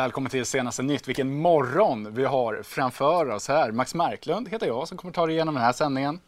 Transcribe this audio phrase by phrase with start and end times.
[0.00, 1.08] Välkommen till senaste nytt.
[1.08, 3.72] Vilken morgon vi har framför oss här.
[3.72, 6.20] Max Marklund heter jag som kommer ta dig igenom den här sändningen.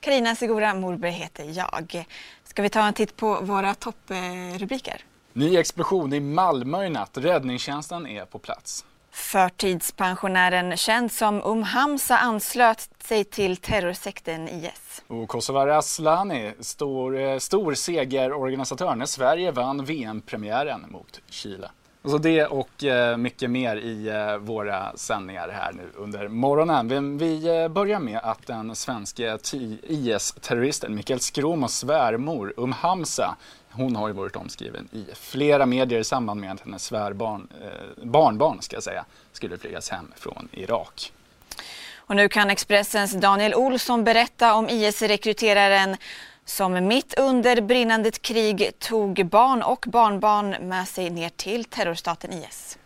[0.00, 2.06] Karina Segura Morberg heter jag.
[2.44, 5.00] Ska vi ta en titt på våra topprubriker?
[5.32, 7.10] Ny explosion i Malmö i natt.
[7.18, 8.84] Räddningstjänsten är på plats.
[9.10, 15.02] Förtidspensionären känd som Um Hamza anslöt sig till terrorsekten IS.
[15.06, 21.70] Och Kosovare Asllani, stor, eh, stor segerorganisatör när Sverige vann VM-premiären mot Chile.
[22.02, 27.18] Alltså så det och eh, mycket mer i eh, våra sändningar här nu under morgonen.
[27.18, 29.38] Vi, eh, börjar med att den svenska
[29.82, 33.36] IS-terroristen Mikael Skråmos svärmor Um Hamza
[33.78, 38.04] hon har ju varit omskriven i flera medier i samband med att hennes svärbarn, eh,
[38.04, 41.12] barnbarn ska jag säga, skulle flygas hem från Irak.
[41.96, 45.96] Och nu kan Expressens Daniel Olsson berätta om IS-rekryteraren
[46.48, 52.78] som mitt under brinnande krig tog barn och barnbarn med sig ner till terrorstaten IS.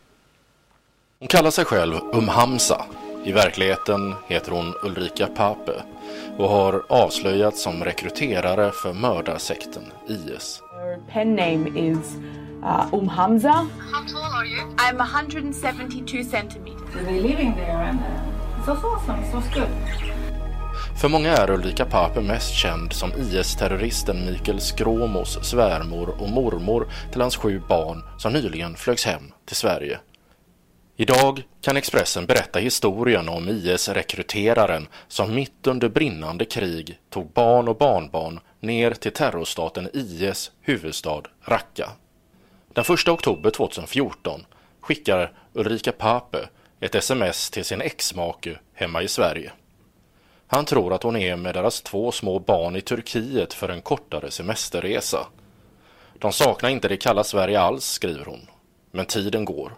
[1.19, 2.85] Hon kallar sig själv Um Hamza.
[3.25, 5.83] I verkligheten heter hon Ulrika Pape
[6.39, 10.63] och har avslöjats som rekryterare för mördarsekten IS.
[10.73, 12.17] Her pen name is
[12.63, 13.69] uh, Um Hamza.
[13.93, 14.61] How tall are you?
[14.77, 16.95] I'm 172 centimeters.
[16.95, 20.22] They're living there and uh, it's so awesome, so good.
[21.03, 27.21] För många är Ulrika Pape mest känd som IS-terroristen Mikael Skråmos svärmor och mormor till
[27.21, 29.99] hans sju barn som nyligen flögs hem till Sverige.
[30.97, 37.77] Idag kan Expressen berätta historien om IS-rekryteraren som mitt under brinnande krig tog barn och
[37.77, 41.91] barnbarn ner till terrorstaten IS huvudstad Raqqa.
[42.73, 44.47] Den 1 oktober 2014
[44.81, 46.49] skickar Ulrika Pape
[46.81, 49.53] ett sms till sin exmake hemma i Sverige.
[50.55, 54.31] Han tror att hon är med deras två små barn i Turkiet för en kortare
[54.31, 55.27] semesterresa.
[56.19, 58.41] De saknar inte det kalla Sverige alls, skriver hon.
[58.91, 59.73] Men tiden går.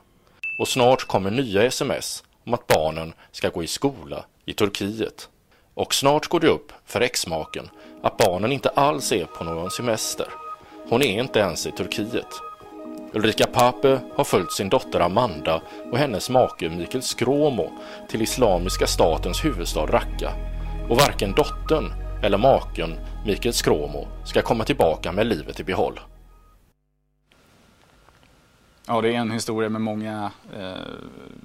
[0.58, 5.28] Och snart kommer nya sms om att barnen ska gå i skola i Turkiet.
[5.74, 7.70] Och snart går det upp för exmaken
[8.02, 10.26] att barnen inte alls är på någon semester.
[10.88, 12.40] Hon är inte ens i Turkiet.
[13.12, 17.72] Ulrika Pape har följt sin dotter Amanda och hennes make Mikael Skråmo
[18.08, 20.53] till Islamiska statens huvudstad Raqqa
[20.88, 22.94] och varken dottern eller maken
[23.26, 26.00] Mikael Skråmo ska komma tillbaka med livet i behåll.
[28.86, 30.72] Ja, det är en historia med många eh,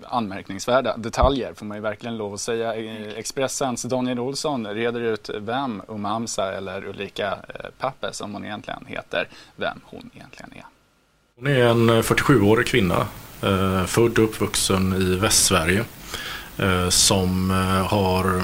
[0.03, 2.75] anmärkningsvärda detaljer får man ju verkligen lov att säga.
[2.75, 8.45] Eh, Expressens Daniel Olsson reder ut vem Um Hamza eller Ulrika eh, Pappe som hon
[8.45, 10.65] egentligen heter, vem hon egentligen är.
[11.35, 13.07] Hon är en 47-årig kvinna,
[13.43, 15.85] eh, född och uppvuxen i Västsverige,
[16.57, 18.41] eh, som eh, har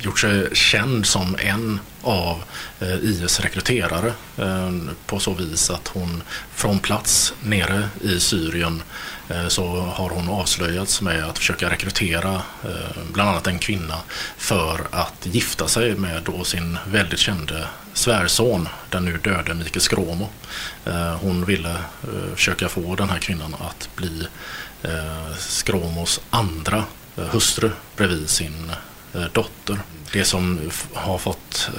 [0.00, 2.42] gjort sig känd som en av
[2.80, 4.72] eh, IS rekryterare eh,
[5.06, 6.22] på så vis att hon
[6.54, 8.82] från plats nere i Syrien
[9.28, 12.42] eh, så har hon avslöjats med att försöka rekrytera
[13.12, 13.96] bland annat en kvinna
[14.36, 20.28] för att gifta sig med då sin väldigt kände svärson, den nu döde Mikael Skråmo.
[21.20, 21.76] Hon ville
[22.34, 24.26] försöka få den här kvinnan att bli
[25.38, 26.84] Skråmos andra
[27.16, 28.72] hustru bredvid sin
[29.18, 29.78] Eh, dotter.
[30.12, 31.70] Det som har fått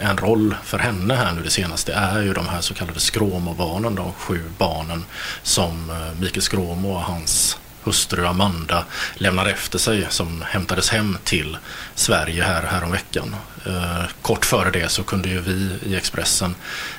[0.00, 3.94] en roll för henne här nu det senaste är ju de här så kallade Skråmo-barnen,
[3.94, 5.04] de sju barnen
[5.42, 8.84] som eh, Mikael Skråmo och hans hustru Amanda
[9.14, 11.58] lämnar efter sig som hämtades hem till
[11.94, 13.36] Sverige här, häromveckan.
[13.66, 16.54] Eh, kort före det så kunde ju vi i Expressen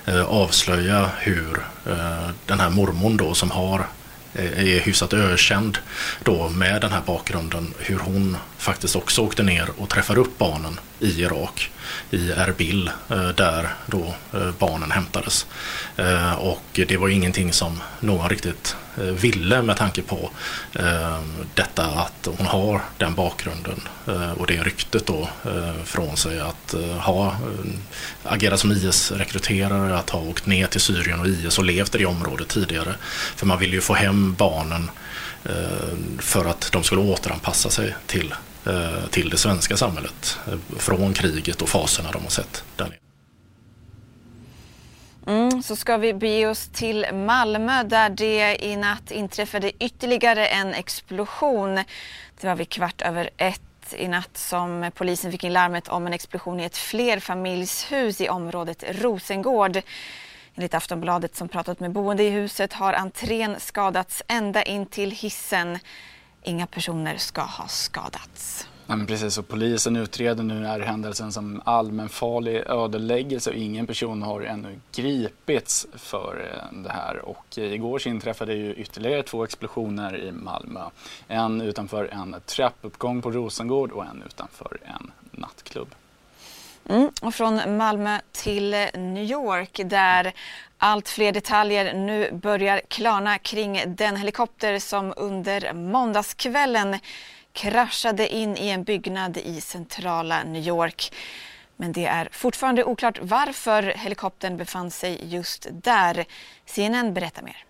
[0.06, 3.88] eh, avslöja hur eh, den här mormon då som har
[4.34, 5.78] eh, är hyfsat ökänd
[6.24, 10.80] då med den här bakgrunden hur hon faktiskt också åkte ner och träffade upp barnen
[11.00, 11.72] i Irak
[12.12, 15.46] i Erbil eh, där då eh, barnen hämtades.
[15.96, 20.30] Eh, och det var ingenting som någon riktigt ville med tanke på
[21.54, 23.82] detta att hon har den bakgrunden
[24.38, 25.30] och det ryktet då
[25.86, 27.36] från sig att ha
[28.24, 32.06] agerat som IS-rekryterare, att ha åkt ner till Syrien och IS och levt i det
[32.06, 32.96] området tidigare.
[33.36, 34.92] För man ville ju få hem barnen
[36.20, 38.34] för att de skulle återanpassa sig till
[38.66, 42.98] Eh, till det svenska samhället eh, från kriget och faserna de har sett där nere.
[45.28, 50.74] Mm, så ska vi bege oss till Malmö där det i natt inträffade ytterligare en
[50.74, 51.76] explosion.
[52.42, 53.62] Det var vid kvart över ett
[53.98, 58.84] i natt som polisen fick in larmet om en explosion i ett flerfamiljshus i området
[58.90, 59.82] Rosengård.
[60.56, 65.80] Enligt Aftonbladet som pratat med boende i huset har entrén skadats ända in till hissen.
[66.44, 68.68] Inga personer ska ha skadats.
[68.88, 73.88] Ja, men precis, och polisen utreder nu den här händelsen som allmänfarlig ödeläggelse och ingen
[73.88, 77.25] person har ännu gripits för eh, det här.
[77.25, 80.81] Och eh, igår så inträffade ju ytterligare två explosioner i Malmö.
[81.27, 85.95] En utanför en trappuppgång på Rosengård och en utanför en nattklubb.
[87.21, 90.33] Och från Malmö till New York där
[90.77, 97.00] allt fler detaljer nu börjar klarna kring den helikopter som under måndagskvällen
[97.54, 101.13] kraschade in i en byggnad i centrala New York.
[101.77, 106.25] Men det är fortfarande oklart varför helikoptern befann sig just där.
[106.65, 107.65] CNN berättar mer.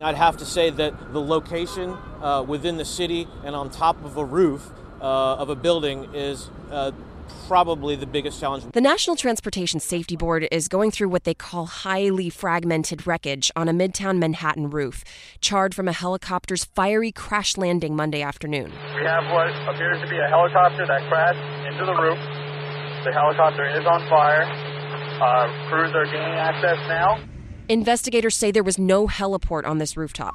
[0.00, 4.16] I'd have to say that the location uh, within the city and on top of
[4.16, 4.62] a roof
[5.00, 6.90] uh, of a building is uh,
[7.46, 8.64] probably the biggest challenge.
[8.72, 13.68] The National Transportation Safety Board is going through what they call highly fragmented wreckage on
[13.68, 15.04] a midtown Manhattan roof,
[15.40, 18.72] charred from a helicopter's fiery crash landing Monday afternoon.
[18.96, 22.18] We have what appears to be a helicopter that crashed into the roof.
[23.04, 24.44] The helicopter is on fire.
[25.20, 27.22] Uh, crews are gaining access now.
[27.68, 30.34] Investigators say there was no heliport on this rooftop.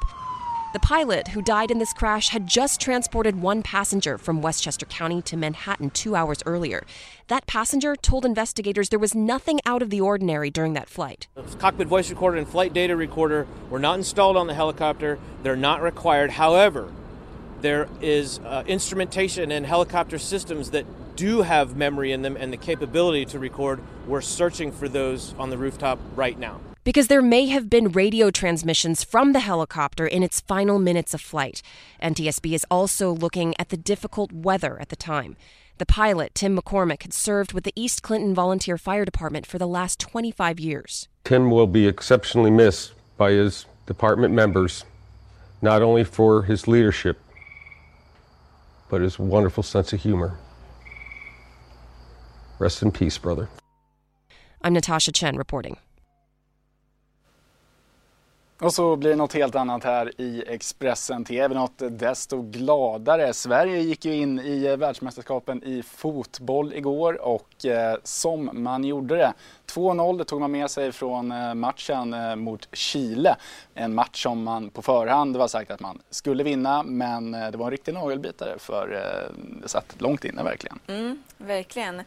[0.72, 5.20] The pilot, who died in this crash, had just transported one passenger from Westchester County
[5.24, 6.86] to Manhattan two hours earlier.
[7.28, 11.28] That passenger told investigators there was nothing out of the ordinary during that flight.
[11.34, 15.18] The cockpit voice recorder and flight data recorder were not installed on the helicopter.
[15.42, 16.30] They're not required.
[16.30, 16.94] However,
[17.62, 22.58] there is uh, instrumentation and helicopter systems that do have memory in them and the
[22.58, 23.82] capability to record.
[24.06, 28.32] We're searching for those on the rooftop right now because there may have been radio
[28.32, 31.62] transmissions from the helicopter in its final minutes of flight.
[32.02, 35.36] NTSB is also looking at the difficult weather at the time.
[35.78, 39.68] The pilot, Tim McCormick, had served with the East Clinton Volunteer Fire Department for the
[39.68, 41.08] last 25 years.
[41.24, 44.84] Tim will be exceptionally missed by his department members,
[45.62, 47.20] not only for his leadership,
[48.90, 50.38] but his wonderful sense of humor.
[52.58, 53.48] Rest in peace, brother.
[54.62, 55.78] I'm Natasha Chen reporting.
[58.62, 63.34] Och så blir det något helt annat här i Expressen TV, något desto gladare.
[63.34, 69.16] Sverige gick ju in i eh, världsmästerskapen i fotboll igår och eh, som man gjorde
[69.16, 69.34] det.
[69.68, 73.36] 2-0 det tog man med sig från eh, matchen eh, mot Chile.
[73.74, 77.66] En match som man på förhand var sagt att man skulle vinna men det var
[77.66, 78.88] en riktig nagelbitare för
[79.62, 80.80] det satt långt inne verkligen.
[80.88, 82.02] Mm, verkligen.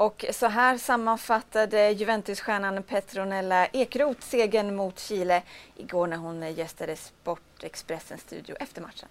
[0.00, 5.42] Och så här sammanfattade Juventusstjärnan Petronella Ekroth segern mot Chile
[5.76, 9.08] igår när hon gästade Sportexpressens studio efter matchen.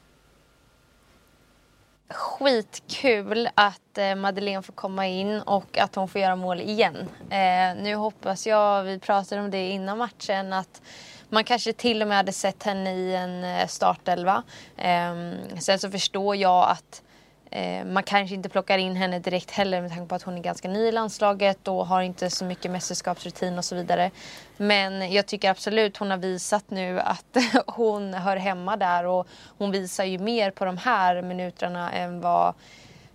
[2.09, 6.97] Skitkul att eh, Madeleine får komma in och att hon får göra mål igen.
[7.29, 10.81] Eh, nu hoppas jag, vi pratade om det innan matchen, att
[11.29, 14.43] man kanske till och med hade sett henne i en eh, startelva.
[14.77, 15.13] Eh,
[15.59, 17.03] sen så förstår jag att
[17.51, 20.41] Eh, man kanske inte plockar in henne direkt heller med tanke på att hon är
[20.41, 24.11] ganska ny i landslaget och har inte så mycket mästerskapsrutin och så vidare.
[24.57, 29.71] Men jag tycker absolut hon har visat nu att hon hör hemma där och hon
[29.71, 32.53] visar ju mer på de här minuterna än vad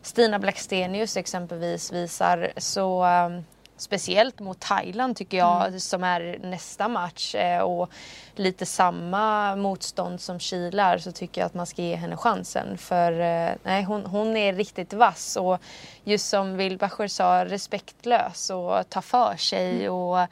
[0.02, 2.52] Stina Blackstenius exempelvis visar.
[2.56, 3.44] Så ehm,
[3.76, 5.80] speciellt mot Thailand tycker jag mm.
[5.80, 7.90] som är nästa match eh, och
[8.34, 13.12] lite samma motstånd som är så tycker jag att man ska ge henne chansen för
[13.12, 15.58] eh, nej, hon, hon är riktigt vass och
[16.04, 19.92] just som Wilbacher sa respektlös och ta för sig mm.
[19.92, 20.28] och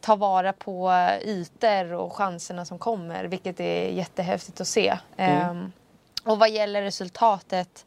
[0.00, 4.98] ta vara på ytor och chanserna som kommer vilket är jättehäftigt att se.
[5.16, 5.50] Mm.
[5.50, 5.72] Um,
[6.24, 7.86] och vad gäller resultatet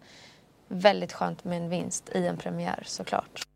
[0.68, 3.48] väldigt skönt med en vinst i en premiär såklart.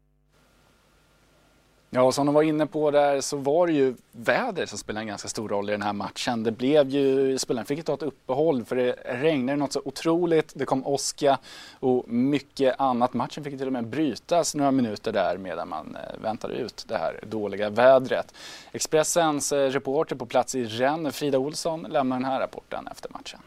[1.91, 5.07] Ja, som de var inne på där så var det ju väder som spelade en
[5.07, 6.43] ganska stor roll i den här matchen.
[6.43, 10.51] Det blev ju, spelarna fick ju ta ett uppehåll för det regnade något så otroligt.
[10.55, 11.37] Det kom åska
[11.79, 13.13] och mycket annat.
[13.13, 16.97] Matchen fick till och med brytas några minuter där medan man eh, väntade ut det
[16.97, 18.33] här dåliga vädret.
[18.71, 23.39] Expressens eh, reporter på plats i Rennes, Frida Olsson, lämnar den här rapporten efter matchen.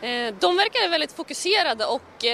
[0.00, 2.24] Eh, de verkade väldigt fokuserade och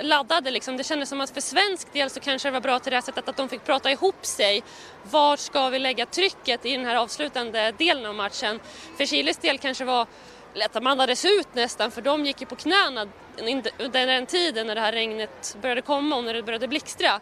[0.00, 0.50] laddade.
[0.50, 0.76] Liksom.
[0.76, 3.02] Det kändes som att för svensk del så kanske det var bra till det här
[3.02, 4.62] sättet att de fick prata ihop sig.
[5.02, 8.60] Var ska vi lägga trycket i den här avslutande delen av matchen?
[8.96, 10.06] För Chiles del kanske var
[10.62, 13.06] att man andades ut nästan för de gick ju på knäna
[13.78, 17.20] under den tiden när det här regnet började komma och när det började blixtra.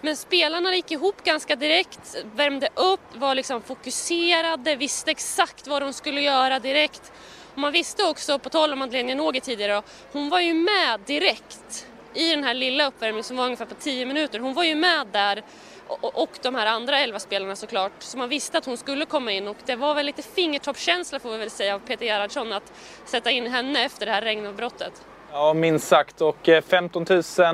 [0.00, 5.92] Men spelarna gick ihop ganska direkt, värmde upp, var liksom fokuserade, visste exakt vad de
[5.92, 7.12] skulle göra direkt.
[7.52, 11.86] Och man visste också, på tal om Madeleine Janogy tidigare, hon var ju med direkt
[12.14, 14.38] i den här lilla uppvärmningen som var ungefär på 10 minuter.
[14.38, 15.42] Hon var ju med där
[15.88, 17.92] och, och de här andra elva spelarna såklart.
[17.98, 21.32] Så man visste att hon skulle komma in och det var väl lite fingertoppskänsla får
[21.32, 22.72] vi väl säga av Peter Gerhardsson att
[23.04, 25.02] sätta in henne efter det här regnavbrottet.
[25.34, 26.20] Ja, minst sagt.
[26.20, 27.06] Och eh, 15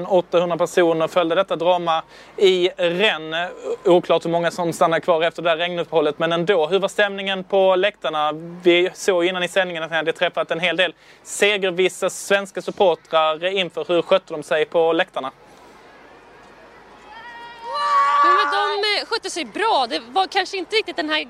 [0.08, 2.02] 800 personer följde detta drama
[2.36, 3.50] i Rennes.
[3.84, 6.66] Oklart hur många som stannade kvar efter det där regnuppehållet, men ändå.
[6.66, 8.32] Hur var stämningen på läktarna?
[8.62, 13.44] Vi såg innan i sändningen att ni hade träffat en hel del segervissa svenska supportrar
[13.44, 13.84] inför.
[13.88, 15.30] Hur skötte de sig på läktarna?
[18.24, 19.86] men de eh, skötte sig bra.
[19.90, 21.28] Det var kanske inte riktigt den här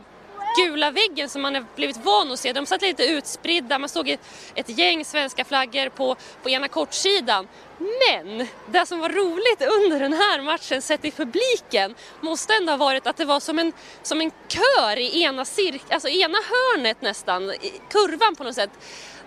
[0.57, 2.53] gula väggen som man har blivit van att se.
[2.53, 4.21] De satt lite utspridda, man såg ett,
[4.55, 7.49] ett gäng svenska flaggor på, på ena kortsidan.
[7.79, 12.77] Men det som var roligt under den här matchen sett i publiken måste ändå ha
[12.77, 17.03] varit att det var som en, som en kör i ena, cirk, alltså ena hörnet
[17.03, 18.71] nästan, i kurvan på något sätt.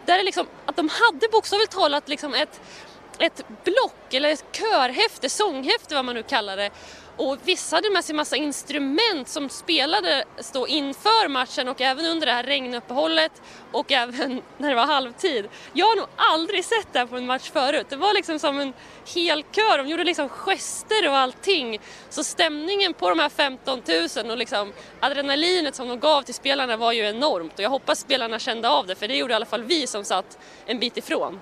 [0.06, 2.62] Där det liksom, att de hade bokstavligt talat liksom ett,
[3.20, 6.70] ett block eller ett körhäfte, sånghäfte vad man nu kallar det
[7.18, 12.26] och vissa hade med sig massa instrument som spelade då inför matchen och även under
[12.26, 13.42] det här regnuppehållet
[13.72, 15.50] och även när det var halvtid.
[15.74, 17.86] Jag har nog aldrig sett det här på en match förut.
[17.90, 18.74] Det var liksom som en
[19.16, 21.80] hel kör, de gjorde liksom gester och allting.
[22.10, 23.82] Så stämningen på de här 15
[24.18, 28.00] 000 och liksom adrenalinet som de gav till spelarna var ju enormt och jag hoppas
[28.00, 30.98] spelarna kände av det för det gjorde i alla fall vi som satt en bit
[30.98, 31.40] ifrån.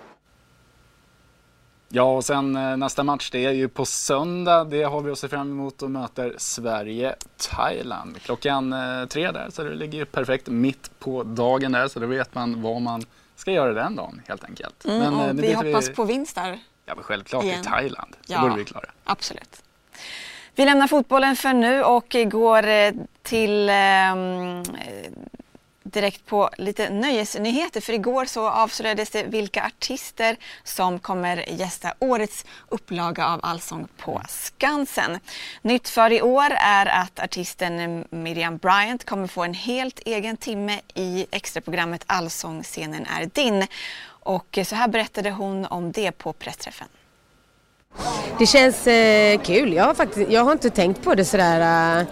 [1.92, 4.64] Ja, och sen eh, nästa match det är ju på söndag.
[4.64, 9.48] Det har vi att se fram emot och möter Sverige-Thailand klockan eh, tre där.
[9.50, 13.06] Så det ligger ju perfekt mitt på dagen där så då vet man vad man
[13.36, 14.86] ska göra den dagen helt enkelt.
[14.86, 15.94] Mm, men, eh, vi hoppas vi...
[15.94, 16.60] på vinst där.
[16.86, 17.62] Ja, men självklart igen.
[17.62, 18.16] i Thailand.
[18.28, 18.90] Ja, borde vi klara.
[19.04, 19.64] Absolut.
[20.56, 22.92] Vi lämnar fotbollen för nu och går
[23.24, 23.76] till eh,
[25.90, 32.46] direkt på lite nöjesnyheter för igår så avslöjades det vilka artister som kommer gästa årets
[32.70, 35.20] upplaga av Allsång på Skansen.
[35.62, 40.80] Nytt för i år är att artisten Miriam Bryant kommer få en helt egen timme
[40.94, 43.68] i extraprogrammet Allsång-scenen är din.
[44.06, 46.88] Och så här berättade hon om det på pressträffen.
[48.38, 49.74] Det känns eh, kul.
[49.74, 52.08] Jag har, faktiskt, jag har inte tänkt på det sådär eh,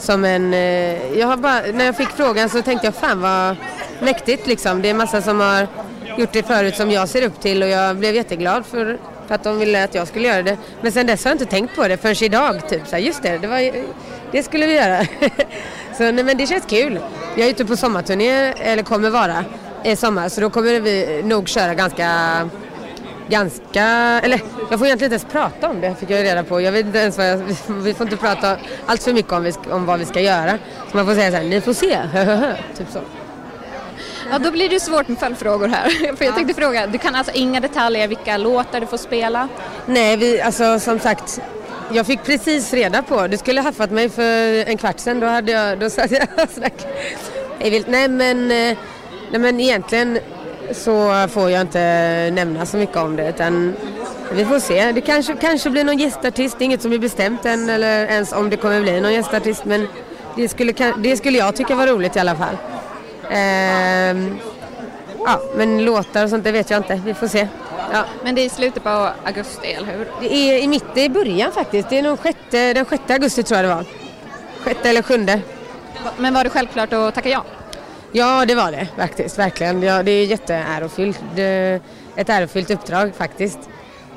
[0.00, 0.54] som en...
[0.54, 3.56] Eh, jag har bara, när jag fick frågan så tänkte jag fan vad
[4.00, 4.82] mäktigt liksom.
[4.82, 5.66] Det är massa som har
[6.18, 9.44] gjort det förut som jag ser upp till och jag blev jätteglad för, för att
[9.44, 10.56] de ville att jag skulle göra det.
[10.82, 12.86] Men sen dess har jag inte tänkt på det förrän idag typ.
[12.86, 13.72] Så här, just det, det, var,
[14.32, 15.04] det skulle vi göra.
[15.96, 16.98] så nej, men det känns kul.
[17.36, 19.44] Jag är ute på sommarturné, eller kommer vara,
[19.84, 20.28] i sommar.
[20.28, 22.08] Så då kommer vi nog köra ganska
[23.30, 23.84] ganska,
[24.22, 26.60] eller jag får egentligen inte ens prata om det fick jag reda på.
[26.60, 28.56] Jag vet inte ens vad jag, vi får inte prata
[28.86, 30.58] allt för mycket om, vi, om vad vi ska göra.
[30.90, 31.98] Så man får säga så här, ni får se,
[32.78, 33.00] typ så.
[34.30, 36.16] Ja, då blir det svårt med följdfrågor här.
[36.16, 39.48] För jag tänkte fråga, du kan alltså inga detaljer vilka låtar du får spela?
[39.86, 41.40] Nej, vi, alltså som sagt,
[41.92, 45.52] jag fick precis reda på, du skulle haffat mig för en kvart sedan, då hade
[45.52, 47.84] jag, då satt jag och snackade.
[47.86, 48.78] Nej men, eh,
[49.30, 50.18] nej men egentligen
[50.72, 53.74] så får jag inte nämna så mycket om det utan
[54.32, 54.92] vi får se.
[54.92, 58.32] Det kanske, kanske blir någon gästartist, det är inget som är bestämt än eller ens
[58.32, 59.88] om det kommer bli någon gästartist men
[60.36, 62.56] det skulle, det skulle jag tycka var roligt i alla fall.
[63.30, 64.38] Ehm,
[65.26, 67.48] ja, men låtar och sånt det vet jag inte, vi får se.
[67.92, 68.04] Ja.
[68.24, 70.08] Men det är i slutet på augusti, eller hur?
[70.20, 71.90] Det är i mitten, i början faktiskt.
[71.90, 73.84] Det är nog sjätte, den 6 augusti tror jag det var.
[74.60, 75.40] Sjätte eller sjunde.
[76.18, 77.44] Men var det självklart att tacka ja?
[78.12, 79.82] Ja, det var det faktiskt, verkligen.
[79.82, 81.20] Ja, det är jätteärofyllt.
[81.34, 81.80] Det,
[82.16, 83.58] ett ärofyllt uppdrag faktiskt.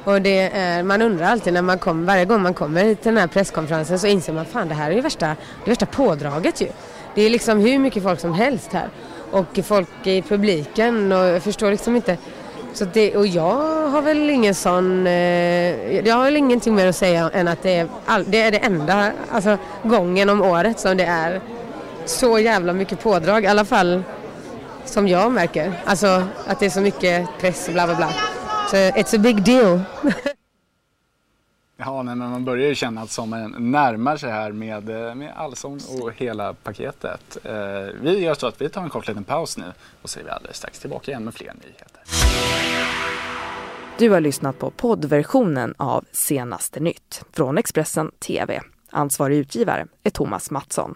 [0.04, 3.18] Och det är, man undrar alltid när man kommer, varje gång man kommer till den
[3.18, 5.36] här presskonferensen så inser man fan det här är ju värsta,
[5.66, 6.68] det värsta pådraget ju.
[7.16, 8.90] Det är liksom hur mycket folk som helst här.
[9.32, 12.18] Och folk i publiken och jag förstår liksom inte.
[12.74, 16.96] Så det, och jag har väl ingen sån, eh, jag har väl ingenting mer att
[16.96, 20.98] säga än att det är, all, det är det enda alltså, gången om året som
[20.98, 21.42] det är
[22.06, 24.04] så jävla mycket pådrag, i alla fall
[24.86, 25.74] som jag märker.
[25.86, 28.10] Alltså att det är så mycket press och bla bla bla.
[28.70, 29.82] Så it's a big deal.
[31.78, 35.80] Ja, men man börjar ju känna att sommaren närmar sig här med, eh, med allsång
[36.02, 37.38] och hela paketet.
[37.44, 37.54] Eh,
[38.02, 39.66] vi gör så att vi tar en kort liten paus nu
[40.02, 42.02] och så är vi alldeles strax tillbaka igen med fler nyheter.
[43.98, 48.62] Du har lyssnat på poddversionen av Senaste nytt från Expressen TV.
[48.92, 50.96] Ansvarig utgivare är Thomas Mattsson.